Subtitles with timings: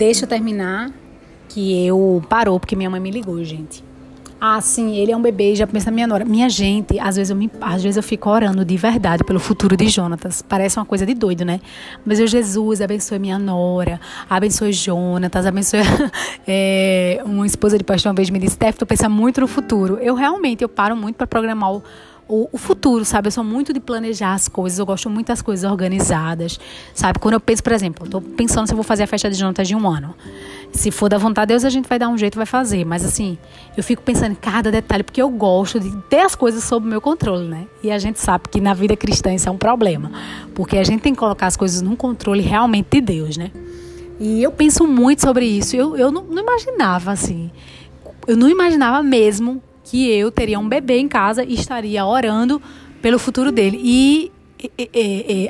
[0.00, 0.90] Deixa eu terminar
[1.46, 3.84] que eu parou porque minha mãe me ligou, gente.
[4.40, 6.24] Ah, sim, ele é um bebê, já pensa minha nora.
[6.24, 9.76] Minha gente, às vezes eu me, às vezes eu fico orando de verdade pelo futuro
[9.76, 10.40] de Jonatas.
[10.40, 11.60] Parece uma coisa de doido, né?
[12.02, 14.00] Mas eu, Jesus, abençoe minha nora,
[14.30, 15.80] abençoe Jonatas, abençoe
[16.48, 19.98] é, uma esposa de pastor uma vez me disse, Steph, tu pensa muito no futuro.
[20.00, 21.82] Eu realmente, eu paro muito para programar o
[22.30, 23.26] o, o, futuro, sabe?
[23.26, 26.60] Eu sou muito de planejar as coisas, eu gosto muito das coisas organizadas,
[26.94, 27.18] sabe?
[27.18, 29.36] Quando eu penso, por exemplo, eu tô pensando se eu vou fazer a festa de
[29.36, 30.14] Jonatas de um ano.
[30.72, 32.84] Se for da vontade de Deus, a gente vai dar um jeito, vai fazer.
[32.84, 33.36] Mas assim,
[33.76, 37.00] eu fico pensando em cada detalhe, porque eu gosto de ter as coisas sob meu
[37.00, 37.66] controle, né?
[37.82, 40.12] E a gente sabe que na vida cristã isso é um problema.
[40.54, 43.50] Porque a gente tem que colocar as coisas num controle realmente de Deus, né?
[44.20, 45.74] E eu penso muito sobre isso.
[45.74, 47.50] Eu, eu não, não imaginava, assim.
[48.28, 52.62] Eu não imaginava mesmo que eu teria um bebê em casa e estaria orando
[53.02, 53.80] pelo futuro dele.
[53.82, 54.30] E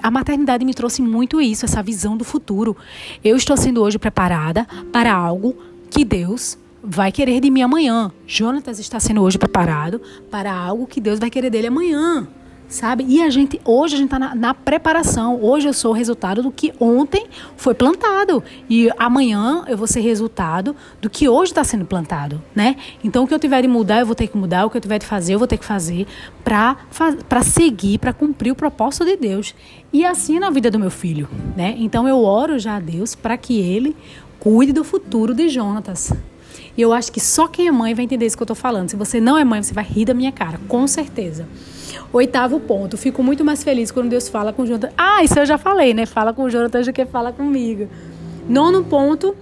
[0.03, 2.75] a maternidade me trouxe muito isso, essa visão do futuro.
[3.23, 5.55] Eu estou sendo hoje preparada para algo
[5.91, 8.11] que Deus vai querer de mim amanhã.
[8.27, 12.27] Jonatas está sendo hoje preparado para algo que Deus vai querer dele amanhã
[12.71, 13.05] sabe?
[13.07, 15.43] E a gente, hoje a gente está na, na, preparação.
[15.43, 17.27] Hoje eu sou o resultado do que ontem
[17.57, 18.43] foi plantado.
[18.71, 22.77] E amanhã eu vou ser resultado do que hoje está sendo plantado, né?
[23.03, 24.65] Então o que eu tiver de mudar, eu vou ter que mudar.
[24.65, 26.07] O que eu tiver de fazer, eu vou ter que fazer
[26.45, 29.55] para seguir, para cumprir o propósito de Deus.
[29.93, 31.75] E assim é na vida do meu filho, né?
[31.79, 33.97] Então eu oro já a Deus para que ele
[34.39, 36.13] cuide do futuro de Jonatas.
[36.77, 38.89] E eu acho que só quem é mãe vai entender isso que eu estou falando.
[38.89, 41.47] Se você não é mãe, você vai rir da minha cara, com certeza.
[42.13, 44.91] Oitavo ponto, fico muito mais feliz quando Deus fala com o Jonathan.
[44.97, 46.07] Ah, isso eu já falei, né?
[46.07, 47.89] Fala com o Jonathan do que fala comigo.
[48.49, 49.37] Nono ponto,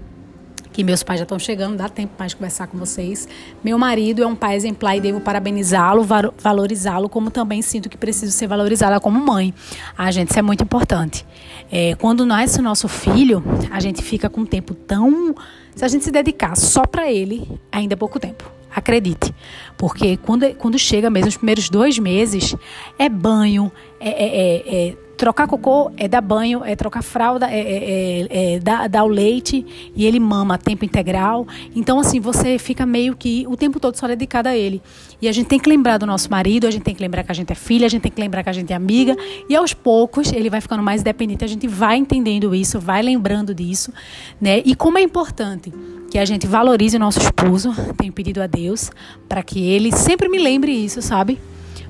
[0.78, 3.26] que meus pais já estão chegando, dá tempo mais de conversar com vocês.
[3.64, 6.06] Meu marido é um pai exemplar e devo parabenizá-lo,
[6.38, 9.52] valorizá-lo, como também sinto que preciso ser valorizada como mãe.
[9.96, 11.26] Ah, gente, isso é muito importante.
[11.68, 15.34] É, quando nasce o nosso filho, a gente fica com um tempo tão.
[15.74, 18.48] Se a gente se dedicar só para ele, ainda é pouco tempo.
[18.72, 19.34] Acredite.
[19.77, 22.55] Porque quando, quando chega mesmo os primeiros dois meses,
[22.96, 28.55] é banho, é, é, é, é trocar cocô, é dar banho, é trocar fralda, é,
[28.55, 31.47] é, dar, dar, o leite e ele mama a tempo integral.
[31.75, 34.81] Então, assim, você fica meio que o tempo todo só dedicado a ele.
[35.20, 37.33] E a gente tem que lembrar do nosso marido, a gente tem que lembrar que
[37.33, 39.17] a gente é filha, a gente tem que lembrar que a gente é amiga.
[39.48, 43.53] E aos poucos ele vai ficando mais dependente, a gente vai entendendo isso, vai lembrando
[43.53, 43.92] disso,
[44.41, 44.63] né?
[44.65, 45.73] E como é importante
[46.11, 47.75] que a gente valorize o nosso esposo.
[47.97, 48.91] Tenho pedido a Deus
[49.29, 51.39] para que ele sempre me lembre isso, sabe?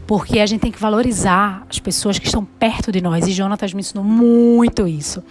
[0.09, 3.27] Porque a gente tem que valorizar as pessoas que estão perto de nós.
[3.29, 5.23] E Jonatas me ensinou muito isso.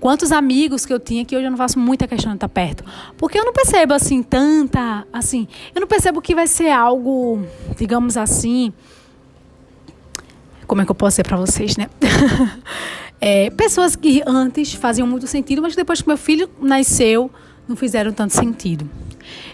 [0.00, 2.82] Quantos amigos que eu tinha que hoje eu não faço muita questão de estar perto.
[3.18, 5.06] Porque eu não percebo assim tanta.
[5.12, 7.44] Assim, eu não percebo que vai ser algo,
[7.76, 8.72] digamos assim.
[10.66, 11.90] Como é que eu posso dizer para vocês, né?
[13.20, 17.30] é, pessoas que antes faziam muito sentido, mas depois que meu filho nasceu
[17.68, 18.88] não fizeram tanto sentido.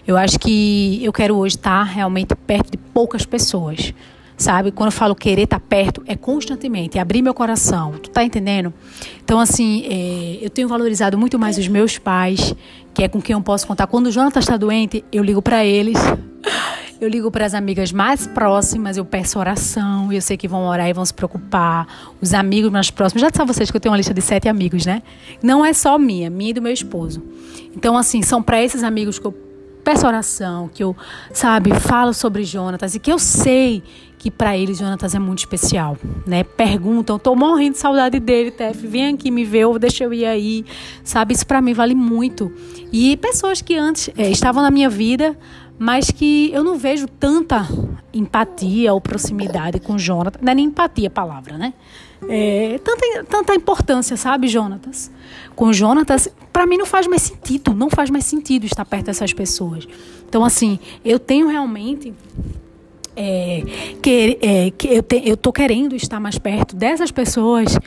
[0.07, 3.93] Eu acho que eu quero hoje estar realmente perto de poucas pessoas.
[4.39, 4.71] Sabe?
[4.71, 7.91] Quando eu falo querer estar perto, é constantemente, é abrir meu coração.
[8.01, 8.73] Tu tá entendendo?
[9.21, 12.55] Então, assim, é, eu tenho valorizado muito mais os meus pais,
[12.93, 13.85] que é com quem eu posso contar.
[13.87, 15.97] Quando o Jonathan está doente, eu ligo para eles.
[17.01, 20.87] Eu ligo para as amigas mais próximas, eu peço oração, eu sei que vão orar
[20.89, 21.87] e vão se preocupar.
[22.21, 24.85] Os amigos mais próximos, já sabem vocês que eu tenho uma lista de sete amigos,
[24.85, 25.01] né?
[25.41, 27.23] Não é só minha, minha e do meu esposo.
[27.73, 29.48] Então, assim, são para esses amigos que eu
[29.83, 30.95] peço oração, que eu,
[31.33, 33.83] sabe, falo sobre Jonatas e que eu sei
[34.17, 35.97] que para eles Jonatas é muito especial,
[36.27, 36.43] né?
[36.43, 40.25] Perguntam, tô morrendo de saudade dele, Tef, vem aqui me ver, ou deixa eu ir
[40.25, 40.65] aí,
[41.03, 41.33] sabe?
[41.33, 42.51] Isso para mim vale muito.
[42.91, 45.37] E pessoas que antes é, estavam na minha vida,
[45.79, 47.65] mas que eu não vejo tanta
[48.13, 51.73] empatia ou proximidade com Jonatas, não é nem empatia a palavra, né?
[52.27, 55.09] É, tanta, tanta importância, sabe, Jonatas?
[55.55, 59.31] Com Jonatas, para mim não faz mais sentido, não faz mais sentido estar perto dessas
[59.31, 59.87] pessoas.
[60.27, 62.13] Então, assim, eu tenho realmente
[63.15, 63.63] é,
[64.01, 67.79] que, é, que eu, te, eu tô querendo estar mais perto dessas pessoas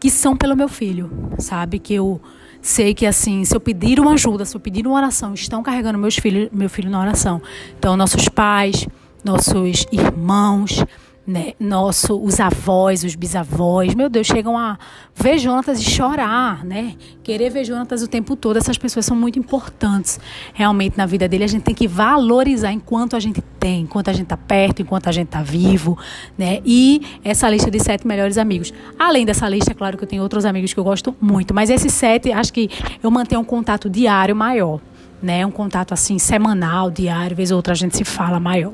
[0.00, 1.78] que são pelo meu filho, sabe?
[1.78, 2.20] Que eu
[2.64, 5.98] sei que assim, se eu pedir uma ajuda, se eu pedir uma oração, estão carregando
[5.98, 7.42] meus filhos, meu filho na oração.
[7.78, 8.88] Então, nossos pais,
[9.22, 10.82] nossos irmãos,
[11.26, 11.52] né?
[11.58, 14.78] Nosso, os avós, os bisavós, meu Deus, chegam a
[15.14, 16.94] ver Jonatas e chorar, né?
[17.22, 18.58] Querer ver Jonatas o tempo todo.
[18.58, 20.20] Essas pessoas são muito importantes
[20.52, 21.44] realmente na vida dele.
[21.44, 25.08] A gente tem que valorizar enquanto a gente tem, enquanto a gente está perto, enquanto
[25.08, 25.98] a gente está vivo,
[26.36, 26.60] né?
[26.64, 28.74] E essa lista de sete melhores amigos.
[28.98, 31.70] Além dessa lista, é claro que eu tenho outros amigos que eu gosto muito, mas
[31.70, 32.68] esses sete, acho que
[33.02, 34.78] eu mantenho um contato diário maior,
[35.22, 35.46] né?
[35.46, 38.72] Um contato assim semanal, diário, vez ou outra a gente se fala maior.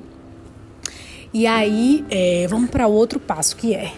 [1.32, 3.92] E aí, é, vamos para outro passo que é.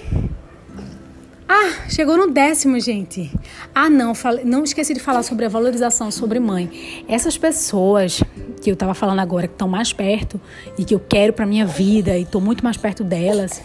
[1.49, 3.31] Ah, chegou no décimo, gente.
[3.75, 7.05] Ah, não, falei, não esqueci de falar sobre a valorização sobre mãe.
[7.09, 8.23] Essas pessoas
[8.63, 10.41] que eu tava falando agora, que estão mais perto
[10.79, 13.63] e que eu quero para minha vida e tô muito mais perto delas,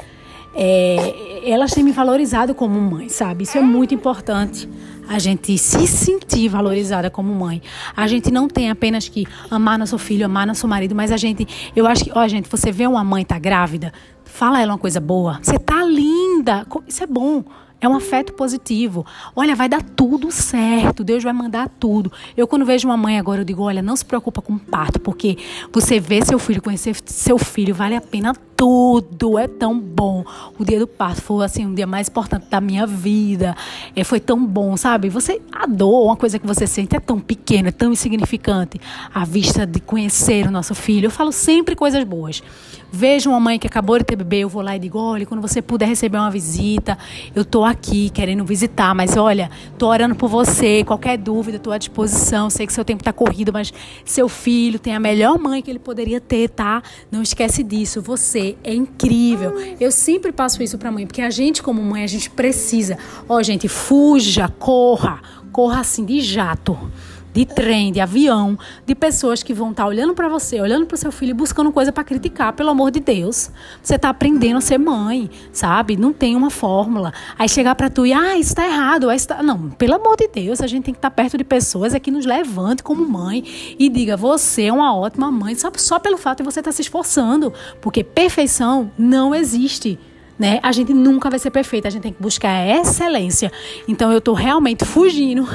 [0.55, 3.43] é, elas têm me valorizado como mãe, sabe?
[3.43, 4.67] Isso é muito importante.
[5.07, 7.61] A gente se sentir valorizada como mãe.
[7.95, 11.47] A gente não tem apenas que amar nosso filho, amar nosso marido, mas a gente,
[11.75, 13.93] eu acho que, ó, gente, você vê uma mãe tá grávida,
[14.25, 15.39] fala ela uma coisa boa.
[15.41, 16.65] Você tá linda.
[16.87, 17.43] Isso é bom.
[17.79, 19.05] É um afeto positivo.
[19.35, 21.03] Olha, vai dar tudo certo.
[21.03, 22.11] Deus vai mandar tudo.
[22.35, 24.99] Eu, quando vejo uma mãe agora, eu digo: olha, não se preocupa com o parto,
[24.99, 25.37] porque
[25.71, 29.37] você vê seu filho, conhecer seu filho, vale a pena tudo.
[29.37, 30.25] É tão bom.
[30.57, 33.55] O dia do parto foi assim um dia mais importante da minha vida.
[33.95, 35.07] É, foi tão bom, sabe?
[35.09, 38.81] Você a dor, uma coisa que você sente é tão pequena, é tão insignificante.
[39.13, 42.41] À vista de conhecer o nosso filho, eu falo sempre coisas boas.
[42.91, 45.41] Vejo uma mãe que acabou de ter bebê, eu vou lá e digo: olha, quando
[45.41, 46.97] você puder receber uma visita,
[47.35, 50.83] eu tô aqui querendo visitar, mas olha, tô orando por você.
[50.83, 52.49] Qualquer dúvida, tô à disposição.
[52.49, 53.73] Sei que seu tempo tá corrido, mas
[54.05, 56.81] seu filho tem a melhor mãe que ele poderia ter, tá?
[57.11, 58.01] Não esquece disso.
[58.01, 59.53] Você é incrível.
[59.79, 62.97] Eu sempre passo isso pra mãe, porque a gente, como mãe, a gente precisa.
[63.27, 65.21] Ó, gente, fuja, corra,
[65.51, 66.77] corra assim de jato
[67.37, 70.95] de trem, de avião, de pessoas que vão estar tá olhando para você, olhando para
[70.95, 73.51] o seu filho e buscando coisa para criticar, pelo amor de Deus.
[73.79, 75.95] Você está aprendendo a ser mãe, sabe?
[75.95, 77.13] Não tem uma fórmula.
[77.37, 79.11] Aí chegar para tu e, ah, isso está errado.
[79.11, 79.43] Isso tá...
[79.43, 81.99] Não, pelo amor de Deus, a gente tem que estar tá perto de pessoas é
[81.99, 83.43] que nos levante como mãe
[83.77, 86.75] e diga, você é uma ótima mãe, só, só pelo fato de você estar tá
[86.75, 89.99] se esforçando, porque perfeição não existe
[90.37, 90.59] né?
[90.61, 93.51] A gente nunca vai ser perfeita, a gente tem que buscar a excelência.
[93.87, 95.47] Então eu tô realmente fugindo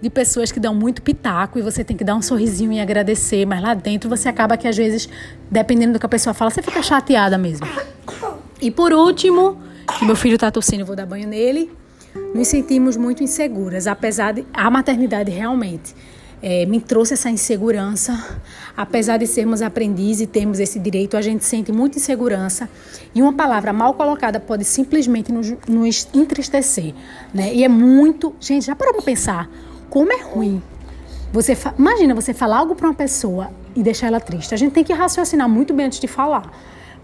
[0.00, 3.46] de pessoas que dão muito pitaco e você tem que dar um sorrisinho e agradecer,
[3.46, 5.08] mas lá dentro você acaba que às vezes,
[5.50, 7.66] dependendo do que a pessoa fala, você fica chateada mesmo.
[8.60, 9.58] E por último,
[9.98, 11.70] que meu filho tá tossindo, vou dar banho nele.
[12.34, 15.94] Nos sentimos muito inseguras, apesar de a maternidade realmente
[16.42, 18.38] é, me trouxe essa insegurança.
[18.76, 22.68] Apesar de sermos aprendizes e termos esse direito, a gente sente muita insegurança.
[23.14, 26.94] E uma palavra mal colocada pode simplesmente nos, nos entristecer.
[27.32, 27.54] Né?
[27.54, 28.34] E é muito.
[28.38, 29.50] Gente, já parou para pensar
[29.90, 30.62] como é ruim?
[31.32, 31.56] Você.
[31.78, 34.54] Imagina você falar algo para uma pessoa e deixar ela triste.
[34.54, 36.50] A gente tem que raciocinar muito bem antes de falar.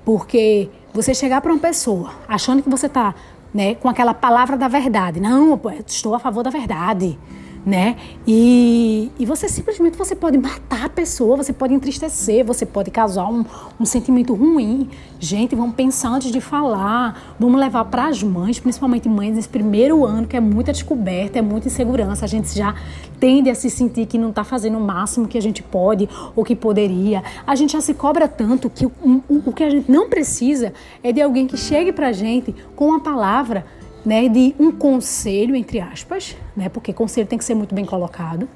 [0.04, 3.14] Porque você chegar para uma pessoa achando que você está
[3.52, 5.20] né, com aquela palavra da verdade.
[5.20, 7.18] Não, estou a favor da verdade
[7.64, 7.96] né?
[8.26, 13.26] E, e você simplesmente você pode matar a pessoa, você pode entristecer, você pode causar
[13.26, 13.44] um,
[13.78, 14.88] um sentimento ruim.
[15.20, 20.04] Gente, vamos pensar antes de falar, vamos levar para as mães, principalmente mães nesse primeiro
[20.04, 22.74] ano que é muita descoberta, é muita insegurança, a gente já
[23.20, 26.44] tende a se sentir que não está fazendo o máximo que a gente pode ou
[26.44, 27.22] que poderia.
[27.46, 30.72] A gente já se cobra tanto que o, o, o que a gente não precisa
[31.04, 33.64] é de alguém que chegue para a gente com uma palavra
[34.04, 38.48] né, de um conselho, entre aspas, né, porque conselho tem que ser muito bem colocado,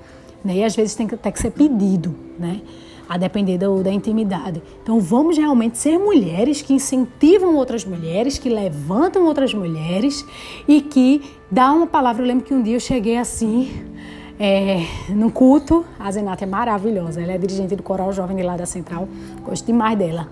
[0.44, 2.60] né, e às vezes tem que que ser pedido, né,
[3.08, 4.60] a depender do, da intimidade.
[4.82, 10.25] Então vamos realmente ser mulheres que incentivam outras mulheres, que levantam outras mulheres
[10.66, 12.22] e que dá uma palavra.
[12.22, 13.70] Eu lembro que um dia eu cheguei assim,
[14.38, 18.66] é, no culto, a Zenata é maravilhosa, ela é dirigente do Coral Jovem lá da
[18.66, 19.08] Central,
[19.44, 20.28] gosto demais dela.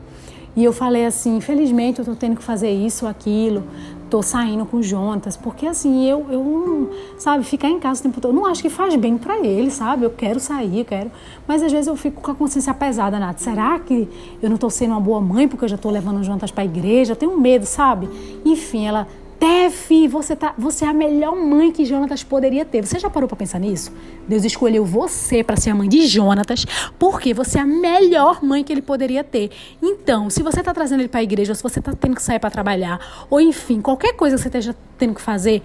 [0.57, 3.65] E eu falei assim, infelizmente eu estou tendo que fazer isso, aquilo,
[4.11, 8.35] tô saindo com Jonatas, porque assim, eu, eu sabe, ficar em casa o tempo todo,
[8.35, 10.05] não acho que faz bem para ele, sabe?
[10.05, 11.11] Eu quero sair, eu quero.
[11.47, 13.39] Mas às vezes eu fico com a consciência pesada, Nath.
[13.39, 14.09] Será que
[14.43, 17.13] eu não tô sendo uma boa mãe porque eu já tô levando Jonatas para igreja?
[17.13, 18.09] Eu tenho medo, sabe?
[18.45, 19.07] Enfim, ela
[19.45, 22.87] Tef, você, tá, você é a melhor mãe que Jonatas poderia ter.
[22.87, 23.93] Você já parou para pensar nisso?
[24.27, 26.65] Deus escolheu você para ser a mãe de Jonatas,
[26.99, 29.51] porque você é a melhor mãe que ele poderia ter.
[29.83, 32.23] Então, se você está trazendo ele para a igreja, ou se você está tendo que
[32.23, 35.63] sair para trabalhar, ou enfim, qualquer coisa que você esteja tendo que fazer,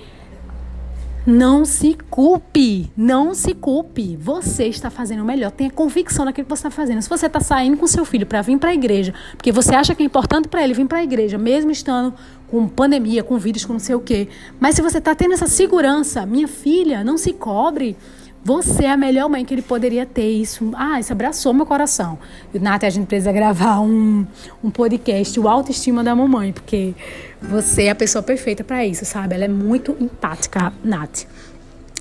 [1.25, 4.17] não se culpe, não se culpe.
[4.17, 5.51] Você está fazendo o melhor.
[5.51, 7.01] Tenha convicção naquilo que você está fazendo.
[7.01, 9.95] Se você está saindo com seu filho para vir para a igreja, porque você acha
[9.95, 12.13] que é importante para ele vir para a igreja, mesmo estando
[12.49, 14.27] com pandemia, com vírus, com não sei o quê.
[14.59, 17.95] Mas se você está tendo essa segurança, minha filha, não se cobre.
[18.43, 20.29] Você é a melhor mãe que ele poderia ter.
[20.29, 22.17] Isso, ah, isso abraçou meu coração.
[22.53, 24.25] Nath, a gente precisa gravar um,
[24.63, 26.95] um podcast, o Autoestima da Mamãe, porque
[27.41, 29.35] você é a pessoa perfeita para isso, sabe?
[29.35, 31.25] Ela é muito empática, Nath.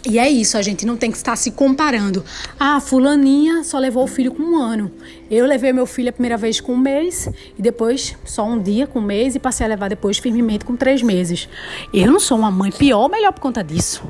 [0.07, 2.25] E é isso, a gente não tem que estar se comparando.
[2.59, 4.91] Ah, fulaninha só levou o filho com um ano.
[5.31, 7.29] Eu levei meu filho a primeira vez com um mês
[7.59, 10.77] e depois só um dia com um mês e passei a levar depois firmemente com
[10.77, 11.49] três meses.
[11.93, 14.03] Eu não sou uma mãe pior ou melhor por conta disso,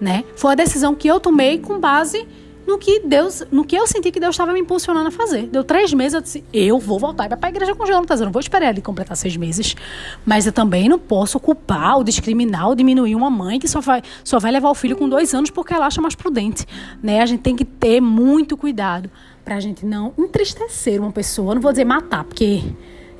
[0.00, 0.24] né?
[0.36, 2.26] Foi a decisão que eu tomei com base
[2.66, 5.46] no que Deus, no que eu senti que Deus estava me impulsionando a fazer.
[5.46, 8.32] Deu três meses, eu disse, eu vou voltar para a igreja com Jonatas, eu não
[8.32, 9.74] vou esperar ele completar seis meses.
[10.24, 14.02] Mas eu também não posso culpar, ou discriminar, ou diminuir uma mãe que só vai,
[14.24, 16.66] só vai levar o filho com dois anos porque ela acha mais prudente.
[17.02, 17.20] Né?
[17.20, 19.10] A gente tem que ter muito cuidado
[19.44, 21.54] para a gente não entristecer uma pessoa.
[21.54, 22.62] Não vou dizer matar, porque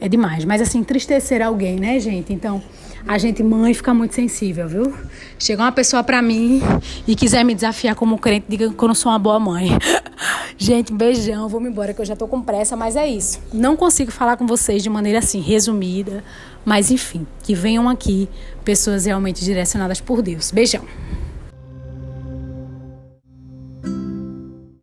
[0.00, 2.32] é demais, mas assim, entristecer alguém, né, gente?
[2.32, 2.62] Então
[3.06, 4.94] a gente, mãe, fica muito sensível, viu?
[5.38, 6.62] Chega uma pessoa para mim
[7.06, 9.70] e quiser me desafiar como crente, diga que eu não sou uma boa mãe.
[10.56, 13.40] gente, beijão, vou me embora que eu já tô com pressa, mas é isso.
[13.52, 16.22] Não consigo falar com vocês de maneira assim, resumida,
[16.64, 18.28] mas enfim, que venham aqui
[18.64, 20.50] pessoas realmente direcionadas por Deus.
[20.50, 20.82] Beijão.